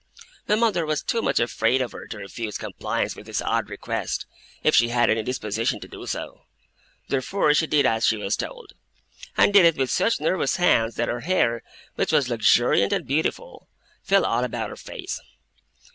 My 0.47 0.55
mother 0.55 0.83
was 0.87 1.03
too 1.03 1.21
much 1.21 1.39
afraid 1.39 1.79
of 1.79 1.91
her 1.91 2.07
to 2.07 2.17
refuse 2.17 2.57
compliance 2.57 3.15
with 3.15 3.27
this 3.27 3.39
odd 3.39 3.69
request, 3.69 4.25
if 4.63 4.73
she 4.73 4.89
had 4.89 5.11
any 5.11 5.21
disposition 5.21 5.79
to 5.79 5.87
do 5.87 6.07
so. 6.07 6.41
Therefore 7.09 7.53
she 7.53 7.67
did 7.67 7.85
as 7.85 8.03
she 8.03 8.17
was 8.17 8.35
told, 8.35 8.73
and 9.37 9.53
did 9.53 9.63
it 9.63 9.77
with 9.77 9.91
such 9.91 10.19
nervous 10.19 10.55
hands 10.55 10.95
that 10.95 11.07
her 11.07 11.19
hair 11.19 11.61
(which 11.97 12.11
was 12.11 12.29
luxuriant 12.29 12.91
and 12.91 13.05
beautiful) 13.05 13.69
fell 14.01 14.25
all 14.25 14.43
about 14.43 14.71
her 14.71 14.75
face. 14.75 15.21